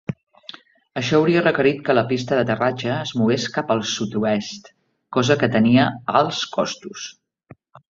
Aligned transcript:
Això 1.01 1.17
hauria 1.17 1.43
requerit 1.43 1.83
que 1.89 1.95
la 1.97 2.03
pista 2.11 2.39
d'aterratge 2.39 2.89
es 2.95 3.13
mogués 3.21 3.45
cap 3.59 3.75
al 3.77 3.85
sud-oest, 3.93 4.73
cosa 5.19 5.39
que 5.45 5.53
tenia 5.59 5.87
alts 6.23 6.43
costos. 6.59 7.09